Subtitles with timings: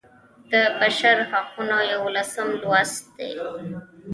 [0.51, 3.31] د بشر حقونه یوولسم لوست دی.